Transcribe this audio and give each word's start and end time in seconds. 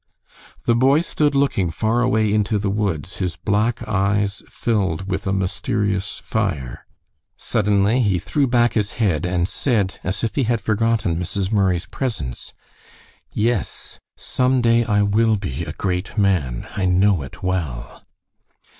The 0.65 0.73
boy 0.73 1.01
stood 1.01 1.35
looking 1.35 1.69
far 1.69 2.01
away 2.01 2.33
into 2.33 2.57
the 2.57 2.71
woods, 2.71 3.17
his 3.17 3.35
black 3.35 3.87
eyes 3.87 4.41
filled 4.49 5.07
with 5.07 5.27
a 5.27 5.31
mysterious 5.31 6.17
fire. 6.17 6.87
Suddenly 7.37 8.01
he 8.01 8.17
threw 8.17 8.47
back 8.47 8.73
his 8.73 8.93
head 8.93 9.27
and 9.27 9.47
said, 9.47 9.99
as 10.03 10.23
if 10.23 10.33
he 10.33 10.45
had 10.45 10.59
forgotten 10.59 11.17
Mrs. 11.17 11.51
Murray's 11.51 11.85
presence, 11.85 12.51
"Yes, 13.31 13.99
some 14.17 14.59
day 14.59 14.83
I 14.85 15.03
will 15.03 15.35
be 15.35 15.65
a 15.65 15.73
great 15.73 16.17
man. 16.17 16.67
I 16.75 16.85
know 16.85 17.21
it 17.21 17.43
well." 17.43 18.01